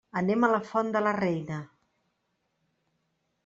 Anem 0.19 0.45
a 0.45 0.47
la 0.53 0.61
Font 0.69 0.89
de 0.95 1.03
la 1.09 1.13
Reina. 1.19 1.59